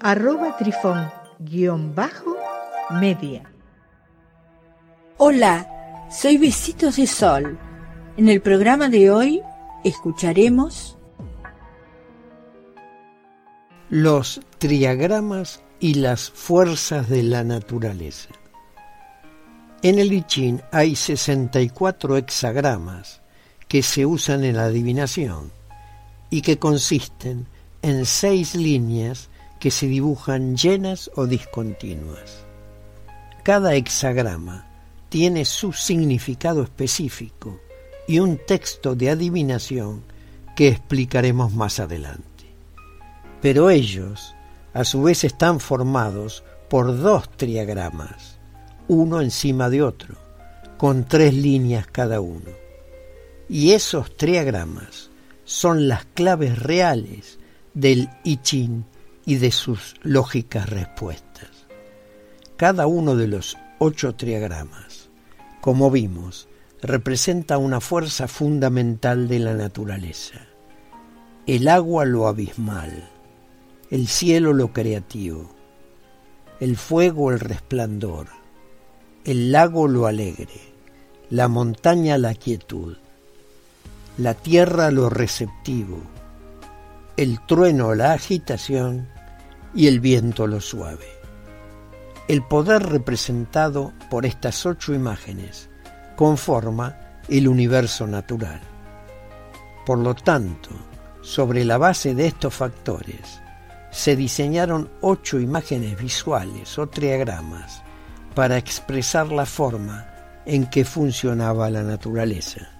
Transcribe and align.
arroba 0.00 0.56
trifón-media. 0.56 3.42
Hola, 5.18 6.06
soy 6.10 6.38
Besitos 6.38 6.96
de 6.96 7.06
Sol. 7.06 7.58
En 8.16 8.28
el 8.28 8.40
programa 8.40 8.88
de 8.88 9.10
hoy 9.10 9.42
escucharemos 9.84 10.96
los 13.88 14.40
triagramas 14.58 15.62
y 15.78 15.94
las 15.94 16.30
fuerzas 16.30 17.08
de 17.08 17.22
la 17.22 17.44
naturaleza. 17.44 18.30
En 19.82 19.98
el 19.98 20.12
I 20.12 20.22
Ching 20.22 20.60
hay 20.72 20.96
64 20.96 22.16
hexagramas 22.16 23.20
que 23.68 23.82
se 23.82 24.06
usan 24.06 24.44
en 24.44 24.56
la 24.56 24.64
adivinación 24.64 25.52
y 26.30 26.42
que 26.42 26.58
consisten 26.58 27.46
en 27.82 28.06
seis 28.06 28.54
líneas 28.54 29.28
que 29.58 29.70
se 29.70 29.86
dibujan 29.86 30.56
llenas 30.56 31.10
o 31.14 31.26
discontinuas. 31.26 32.44
Cada 33.42 33.74
hexagrama 33.74 34.66
tiene 35.08 35.44
su 35.44 35.72
significado 35.72 36.62
específico 36.62 37.60
y 38.08 38.18
un 38.18 38.38
texto 38.46 38.94
de 38.94 39.10
adivinación 39.10 40.02
que 40.54 40.68
explicaremos 40.68 41.52
más 41.52 41.80
adelante. 41.80 42.24
Pero 43.40 43.70
ellos, 43.70 44.34
a 44.74 44.84
su 44.84 45.02
vez, 45.02 45.24
están 45.24 45.60
formados 45.60 46.42
por 46.68 46.98
dos 46.98 47.30
triagramas, 47.30 48.38
uno 48.88 49.20
encima 49.20 49.70
de 49.70 49.82
otro, 49.82 50.16
con 50.76 51.04
tres 51.04 51.34
líneas 51.34 51.86
cada 51.86 52.20
uno. 52.20 52.50
Y 53.48 53.72
esos 53.72 54.16
triagramas 54.16 55.10
son 55.44 55.86
las 55.86 56.04
claves 56.06 56.58
reales 56.58 57.38
del 57.74 58.08
I 58.24 58.38
Ching 58.38 58.84
y 59.26 59.36
de 59.36 59.50
sus 59.50 59.96
lógicas 60.02 60.70
respuestas. 60.70 61.50
Cada 62.56 62.86
uno 62.86 63.16
de 63.16 63.26
los 63.26 63.58
ocho 63.78 64.14
triagramas, 64.14 65.10
como 65.60 65.90
vimos, 65.90 66.48
representa 66.80 67.58
una 67.58 67.80
fuerza 67.80 68.28
fundamental 68.28 69.28
de 69.28 69.40
la 69.40 69.54
naturaleza. 69.54 70.46
El 71.46 71.68
agua 71.68 72.04
lo 72.04 72.28
abismal, 72.28 73.10
el 73.90 74.06
cielo 74.06 74.52
lo 74.52 74.72
creativo, 74.72 75.50
el 76.60 76.76
fuego 76.76 77.32
el 77.32 77.40
resplandor, 77.40 78.28
el 79.24 79.50
lago 79.50 79.88
lo 79.88 80.06
alegre, 80.06 80.60
la 81.30 81.48
montaña 81.48 82.16
la 82.16 82.34
quietud, 82.34 82.96
la 84.18 84.34
tierra 84.34 84.90
lo 84.92 85.10
receptivo, 85.10 86.00
el 87.16 87.44
trueno 87.46 87.94
la 87.94 88.12
agitación 88.12 89.15
y 89.76 89.86
el 89.86 90.00
viento 90.00 90.46
lo 90.46 90.60
suave. 90.60 91.06
El 92.28 92.42
poder 92.42 92.82
representado 92.82 93.92
por 94.10 94.24
estas 94.24 94.64
ocho 94.64 94.94
imágenes 94.94 95.68
conforma 96.16 96.96
el 97.28 97.46
universo 97.46 98.06
natural. 98.06 98.60
Por 99.84 99.98
lo 99.98 100.14
tanto, 100.14 100.70
sobre 101.20 101.64
la 101.64 101.76
base 101.76 102.14
de 102.14 102.26
estos 102.26 102.54
factores, 102.54 103.40
se 103.90 104.16
diseñaron 104.16 104.90
ocho 105.02 105.38
imágenes 105.38 105.98
visuales 105.98 106.78
o 106.78 106.88
triagramas 106.88 107.82
para 108.34 108.56
expresar 108.56 109.30
la 109.30 109.46
forma 109.46 110.06
en 110.46 110.66
que 110.66 110.84
funcionaba 110.84 111.68
la 111.70 111.82
naturaleza. 111.82 112.70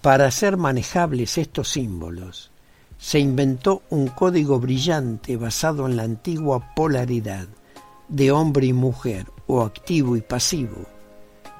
Para 0.00 0.26
hacer 0.26 0.56
manejables 0.56 1.38
estos 1.38 1.70
símbolos, 1.70 2.51
se 3.02 3.18
inventó 3.18 3.82
un 3.90 4.06
código 4.06 4.60
brillante 4.60 5.36
basado 5.36 5.86
en 5.86 5.96
la 5.96 6.04
antigua 6.04 6.72
polaridad 6.76 7.48
de 8.06 8.30
hombre 8.30 8.66
y 8.66 8.72
mujer 8.72 9.26
o 9.48 9.62
activo 9.62 10.16
y 10.16 10.20
pasivo, 10.20 10.86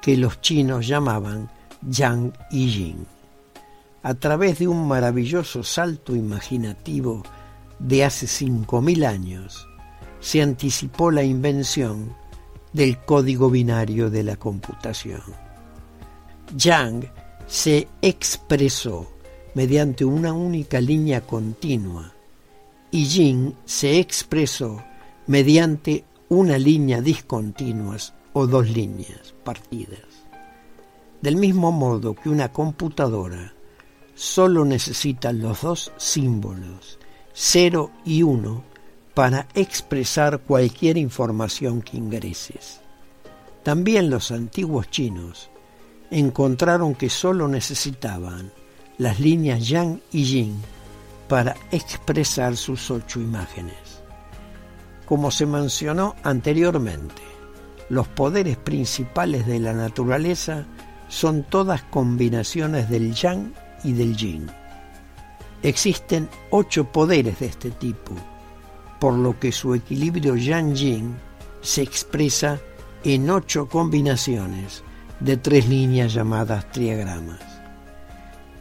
que 0.01 0.15
los 0.15 0.39
chinos 0.39 0.87
llamaban 0.87 1.51
Yang 1.81 2.31
y 2.49 2.69
Yin. 2.69 3.07
A 4.03 4.13
través 4.13 4.59
de 4.59 4.69
un 4.69 4.87
maravilloso 4.87 5.63
salto 5.63 6.15
imaginativo 6.15 7.23
de 7.77 8.05
hace 8.05 8.25
5.000 8.25 9.05
años, 9.05 9.67
se 10.21 10.41
anticipó 10.41 11.11
la 11.11 11.23
invención 11.23 12.15
del 12.71 12.97
código 12.99 13.49
binario 13.49 14.09
de 14.09 14.23
la 14.23 14.37
computación. 14.37 15.21
Yang 16.55 17.11
se 17.47 17.89
expresó 18.01 19.12
mediante 19.53 20.05
una 20.05 20.33
única 20.33 20.81
línea 20.81 21.21
continua 21.21 22.13
y 22.91 23.05
Yin 23.05 23.55
se 23.65 23.99
expresó 23.99 24.83
mediante 25.27 26.03
una 26.29 26.57
línea 26.57 27.01
discontinua 27.01 27.97
o 28.33 28.47
dos 28.47 28.69
líneas 28.69 29.33
partidas. 29.43 30.01
Del 31.21 31.37
mismo 31.37 31.71
modo 31.71 32.13
que 32.13 32.29
una 32.29 32.51
computadora 32.51 33.53
solo 34.15 34.65
necesita 34.65 35.31
los 35.33 35.61
dos 35.61 35.91
símbolos 35.97 36.99
0 37.33 37.91
y 38.05 38.21
1 38.21 38.63
para 39.15 39.47
expresar 39.55 40.41
cualquier 40.41 40.97
información 40.97 41.81
que 41.81 41.97
ingreses. 41.97 42.79
También 43.63 44.09
los 44.09 44.31
antiguos 44.31 44.89
chinos 44.89 45.49
encontraron 46.11 46.93
que 46.93 47.09
solo 47.09 47.47
necesitaban 47.47 48.51
las 48.97 49.19
líneas 49.19 49.67
Yang 49.67 50.01
y 50.11 50.23
Yin 50.23 50.61
para 51.27 51.55
expresar 51.71 52.55
sus 52.55 52.91
ocho 52.91 53.19
imágenes. 53.19 54.01
Como 55.05 55.31
se 55.31 55.45
mencionó 55.45 56.15
anteriormente, 56.23 57.21
los 57.89 58.07
poderes 58.07 58.57
principales 58.57 59.45
de 59.45 59.59
la 59.59 59.73
naturaleza 59.73 60.65
son 61.09 61.43
todas 61.43 61.83
combinaciones 61.83 62.89
del 62.89 63.13
Yang 63.13 63.53
y 63.83 63.93
del 63.93 64.15
Yin. 64.15 64.47
Existen 65.61 66.29
ocho 66.49 66.91
poderes 66.91 67.39
de 67.39 67.45
este 67.45 67.71
tipo, 67.71 68.13
por 68.99 69.13
lo 69.13 69.39
que 69.39 69.51
su 69.51 69.73
equilibrio 69.73 70.35
Yang-Yin 70.35 71.15
se 71.61 71.81
expresa 71.81 72.59
en 73.03 73.29
ocho 73.29 73.67
combinaciones 73.67 74.83
de 75.19 75.37
tres 75.37 75.67
líneas 75.67 76.13
llamadas 76.13 76.69
triagramas. 76.71 77.52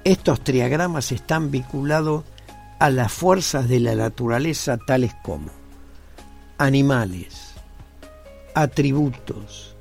Estos 0.05 0.43
triagramas 0.43 1.13
están 1.13 1.53
vinculados 1.53 2.25
a 2.81 2.91
las 2.91 3.13
fuerzas 3.13 3.69
de 3.69 3.79
la 3.79 3.95
naturaleza 3.95 4.77
tales 4.77 5.15
como 5.23 5.51
animales, 6.59 7.53
atributos, 8.57 9.77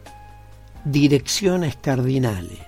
direcciones 0.85 1.75
cardinales, 1.75 2.59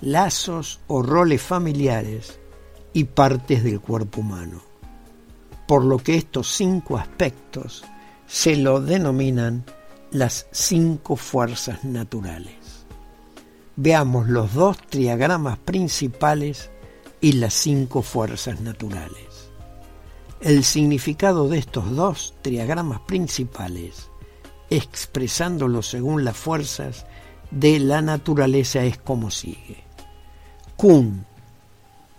lazos 0.00 0.80
o 0.88 1.00
roles 1.02 1.40
familiares 1.40 2.40
y 2.92 3.04
partes 3.04 3.62
del 3.62 3.80
cuerpo 3.80 4.22
humano. 4.22 4.60
Por 5.68 5.84
lo 5.84 5.98
que 5.98 6.16
estos 6.16 6.48
cinco 6.48 6.98
aspectos 6.98 7.84
se 8.26 8.56
lo 8.56 8.80
denominan 8.80 9.64
las 10.10 10.48
cinco 10.50 11.14
fuerzas 11.14 11.84
naturales. 11.84 12.84
Veamos 13.76 14.28
los 14.28 14.54
dos 14.54 14.76
triagramas 14.88 15.56
principales 15.58 16.68
y 17.20 17.32
las 17.32 17.54
cinco 17.54 18.02
fuerzas 18.02 18.60
naturales. 18.60 19.50
El 20.40 20.64
significado 20.64 21.48
de 21.48 21.58
estos 21.58 21.94
dos 21.94 22.34
triagramas 22.40 23.00
principales, 23.00 24.08
expresándolo 24.70 25.82
según 25.82 26.24
las 26.24 26.36
fuerzas 26.36 27.04
de 27.50 27.78
la 27.78 28.00
naturaleza, 28.00 28.82
es 28.84 28.96
como 28.96 29.30
sigue. 29.30 29.84
Kun, 30.76 31.26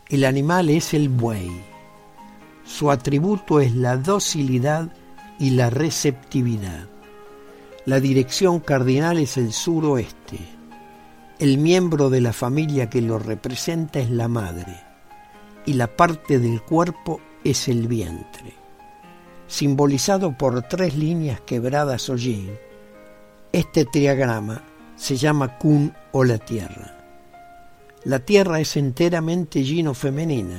el 0.10 0.24
animal 0.24 0.70
es 0.70 0.94
el 0.94 1.10
buey. 1.10 1.50
Su 2.64 2.92
atributo 2.92 3.60
es 3.60 3.76
la 3.76 3.98
docilidad 3.98 4.94
y 5.40 5.52
la 5.52 5.72
receptividad. 5.72 6.88
La 7.86 8.00
dirección 8.00 8.60
cardinal 8.60 9.18
es 9.18 9.38
el 9.38 9.52
suroeste. 9.52 10.38
El 11.40 11.58
miembro 11.58 12.12
de 12.12 12.22
la 12.22 12.34
familia 12.34 12.88
que 12.88 13.02
lo 13.02 13.18
representa 13.18 14.00
es 14.00 14.12
la 14.12 14.28
madre 14.28 14.91
y 15.66 15.74
la 15.74 15.88
parte 15.88 16.40
del 16.40 16.62
cuerpo 16.62 17.22
es 17.44 17.68
el 17.68 17.88
vientre. 17.88 18.56
simbolizado 19.48 20.38
por 20.38 20.62
tres 20.62 20.96
líneas 20.96 21.42
quebradas 21.42 22.10
o 22.10 22.16
yin. 22.16 22.58
Este 23.52 23.84
triagrama 23.84 24.64
se 24.96 25.18
llama 25.18 25.58
Kun 25.58 25.94
o 26.14 26.24
la 26.24 26.38
Tierra. 26.38 26.98
La 28.06 28.20
Tierra 28.20 28.62
es 28.62 28.78
enteramente 28.78 29.62
yin 29.62 29.90
o 29.90 29.94
femenina 29.94 30.58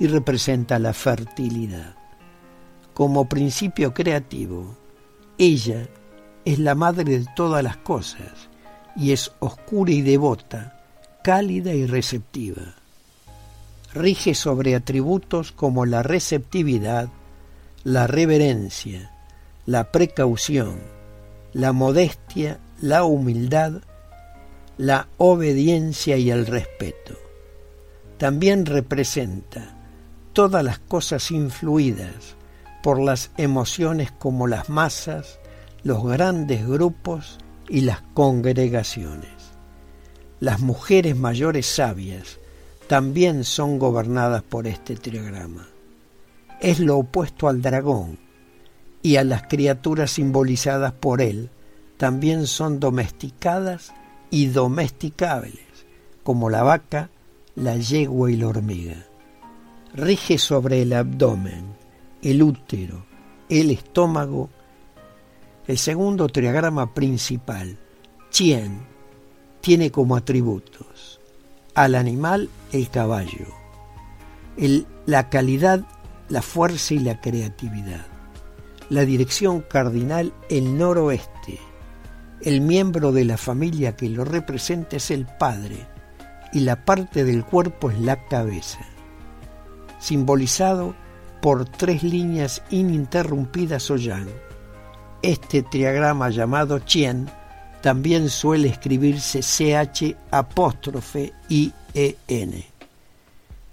y 0.00 0.08
representa 0.08 0.80
la 0.80 0.92
fertilidad. 0.92 1.94
Como 2.92 3.28
principio 3.28 3.94
creativo, 3.94 4.76
ella 5.38 5.88
es 6.44 6.58
la 6.58 6.74
madre 6.74 7.20
de 7.20 7.26
todas 7.36 7.62
las 7.62 7.76
cosas 7.76 8.50
y 8.96 9.12
es 9.12 9.30
oscura 9.38 9.92
y 9.92 10.02
devota, 10.02 10.82
cálida 11.22 11.72
y 11.72 11.86
receptiva. 11.86 12.74
Rige 13.94 14.34
sobre 14.34 14.74
atributos 14.74 15.52
como 15.52 15.86
la 15.86 16.02
receptividad, 16.02 17.08
la 17.84 18.08
reverencia, 18.08 19.12
la 19.66 19.92
precaución, 19.92 20.80
la 21.52 21.72
modestia, 21.72 22.58
la 22.80 23.04
humildad, 23.04 23.82
la 24.78 25.06
obediencia 25.16 26.16
y 26.16 26.30
el 26.30 26.46
respeto. 26.46 27.14
También 28.18 28.66
representa 28.66 29.76
todas 30.32 30.64
las 30.64 30.80
cosas 30.80 31.30
influidas 31.30 32.34
por 32.82 33.00
las 33.00 33.30
emociones 33.36 34.10
como 34.10 34.48
las 34.48 34.68
masas, 34.68 35.38
los 35.84 36.02
grandes 36.04 36.66
grupos 36.66 37.38
y 37.68 37.82
las 37.82 38.02
congregaciones. 38.12 39.30
Las 40.40 40.58
mujeres 40.60 41.16
mayores 41.16 41.66
sabias 41.66 42.40
también 42.86 43.44
son 43.44 43.78
gobernadas 43.78 44.42
por 44.42 44.66
este 44.66 44.96
triograma. 44.96 45.68
Es 46.60 46.80
lo 46.80 46.98
opuesto 46.98 47.48
al 47.48 47.62
dragón 47.62 48.18
y 49.02 49.16
a 49.16 49.24
las 49.24 49.42
criaturas 49.44 50.12
simbolizadas 50.12 50.92
por 50.92 51.20
él 51.20 51.50
también 51.96 52.46
son 52.46 52.80
domesticadas 52.80 53.92
y 54.30 54.46
domesticables, 54.46 55.86
como 56.22 56.50
la 56.50 56.62
vaca, 56.62 57.10
la 57.54 57.76
yegua 57.76 58.30
y 58.30 58.36
la 58.36 58.48
hormiga. 58.48 59.06
Rige 59.94 60.38
sobre 60.38 60.82
el 60.82 60.92
abdomen, 60.92 61.64
el 62.22 62.42
útero, 62.42 63.06
el 63.48 63.70
estómago 63.70 64.50
el 65.66 65.78
segundo 65.78 66.28
triagrama 66.28 66.92
principal, 66.92 67.78
Chien, 68.30 68.80
tiene 69.62 69.90
como 69.90 70.14
atributos 70.14 71.20
al 71.74 71.94
animal 71.94 72.48
el 72.72 72.88
caballo, 72.90 73.46
la 75.06 75.28
calidad, 75.28 75.84
la 76.28 76.42
fuerza 76.42 76.94
y 76.94 77.00
la 77.00 77.20
creatividad. 77.20 78.06
La 78.90 79.04
dirección 79.04 79.62
cardinal 79.62 80.32
el 80.50 80.76
noroeste. 80.76 81.58
El 82.42 82.60
miembro 82.60 83.12
de 83.12 83.24
la 83.24 83.38
familia 83.38 83.96
que 83.96 84.08
lo 84.08 84.24
representa 84.24 84.96
es 84.96 85.10
el 85.10 85.26
padre 85.26 85.86
y 86.52 86.60
la 86.60 86.84
parte 86.84 87.24
del 87.24 87.44
cuerpo 87.44 87.90
es 87.90 87.98
la 87.98 88.26
cabeza. 88.26 88.80
Simbolizado 89.98 90.94
por 91.40 91.64
tres 91.64 92.02
líneas 92.02 92.62
ininterrumpidas 92.70 93.90
o 93.90 93.96
yang 93.96 94.28
este 95.24 95.62
triagrama 95.62 96.28
llamado 96.28 96.80
Chien 96.80 97.26
también 97.84 98.30
suele 98.30 98.68
escribirse 98.68 99.42
CH 99.42 100.16
apóstrofe 100.30 101.34
IEN. 101.50 102.64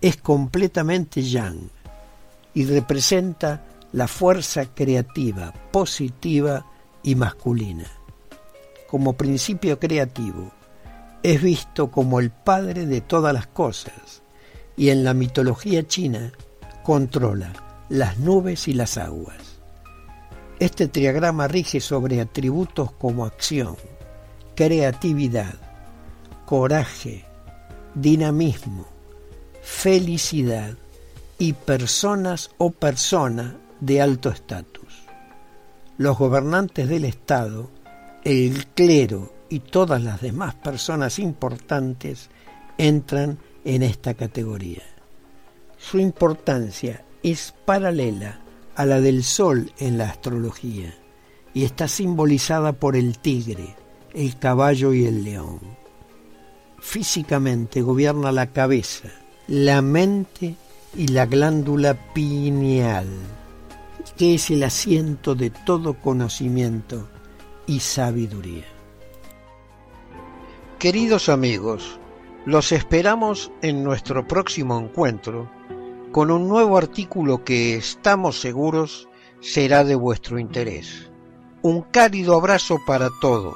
Es 0.01 0.17
completamente 0.17 1.21
yang 1.21 1.69
y 2.53 2.65
representa 2.65 3.63
la 3.93 4.09
fuerza 4.09 4.65
creativa, 4.65 5.53
positiva 5.71 6.65
y 7.03 7.15
masculina. 7.15 7.85
Como 8.89 9.13
principio 9.13 9.79
creativo, 9.79 10.51
es 11.23 11.41
visto 11.41 11.89
como 11.89 12.19
el 12.19 12.31
padre 12.31 12.87
de 12.87 12.99
todas 12.99 13.33
las 13.33 13.47
cosas 13.47 14.21
y 14.75 14.89
en 14.89 15.05
la 15.05 15.13
mitología 15.13 15.87
china 15.87 16.33
controla 16.83 17.53
las 17.87 18.17
nubes 18.19 18.67
y 18.67 18.73
las 18.73 18.97
aguas. 18.97 19.61
Este 20.59 20.89
triagrama 20.89 21.47
rige 21.47 21.79
sobre 21.79 22.19
atributos 22.19 22.91
como 22.91 23.25
acción, 23.25 23.77
creatividad, 24.55 25.55
coraje, 26.45 27.25
dinamismo, 27.95 28.85
felicidad 29.61 30.75
y 31.37 31.53
personas 31.53 32.51
o 32.57 32.71
persona 32.71 33.57
de 33.79 34.01
alto 34.01 34.29
estatus. 34.29 35.03
Los 35.97 36.17
gobernantes 36.17 36.87
del 36.87 37.05
Estado, 37.05 37.69
el 38.23 38.67
clero 38.67 39.33
y 39.49 39.59
todas 39.59 40.01
las 40.03 40.21
demás 40.21 40.55
personas 40.55 41.19
importantes 41.19 42.29
entran 42.77 43.37
en 43.65 43.83
esta 43.83 44.13
categoría. 44.13 44.83
Su 45.77 45.99
importancia 45.99 47.03
es 47.23 47.53
paralela 47.65 48.39
a 48.75 48.85
la 48.85 49.01
del 49.01 49.23
Sol 49.23 49.71
en 49.79 49.97
la 49.97 50.09
astrología 50.09 50.93
y 51.53 51.65
está 51.65 51.87
simbolizada 51.87 52.73
por 52.73 52.95
el 52.95 53.19
tigre, 53.19 53.75
el 54.13 54.37
caballo 54.37 54.93
y 54.93 55.05
el 55.05 55.23
león. 55.23 55.59
Físicamente 56.79 57.81
gobierna 57.81 58.31
la 58.31 58.47
cabeza, 58.47 59.09
la 59.47 59.81
mente 59.81 60.55
y 60.95 61.07
la 61.07 61.25
glándula 61.25 61.93
pineal, 62.13 63.07
que 64.17 64.35
es 64.35 64.49
el 64.49 64.63
asiento 64.63 65.35
de 65.35 65.49
todo 65.49 65.93
conocimiento 65.93 67.07
y 67.67 67.79
sabiduría. 67.79 68.65
Queridos 70.79 71.29
amigos, 71.29 71.99
los 72.45 72.71
esperamos 72.71 73.51
en 73.61 73.83
nuestro 73.83 74.27
próximo 74.27 74.79
encuentro 74.79 75.49
con 76.11 76.31
un 76.31 76.49
nuevo 76.49 76.77
artículo 76.77 77.43
que 77.43 77.75
estamos 77.75 78.41
seguros 78.41 79.07
será 79.39 79.83
de 79.83 79.95
vuestro 79.95 80.39
interés. 80.39 81.09
Un 81.61 81.81
cálido 81.83 82.35
abrazo 82.35 82.79
para 82.85 83.09
todos. 83.21 83.55